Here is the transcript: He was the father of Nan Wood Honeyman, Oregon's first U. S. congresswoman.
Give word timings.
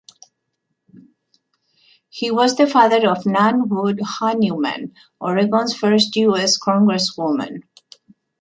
He 2.09 2.31
was 2.31 2.55
the 2.55 2.65
father 2.65 3.07
of 3.07 3.23
Nan 3.27 3.69
Wood 3.69 3.99
Honeyman, 4.01 4.95
Oregon's 5.19 5.75
first 5.75 6.15
U. 6.15 6.35
S. 6.35 6.57
congresswoman. 6.57 7.61